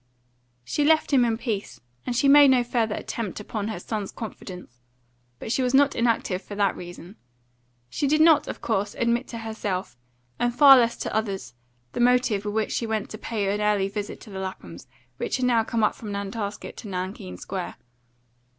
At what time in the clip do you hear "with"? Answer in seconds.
12.45-12.55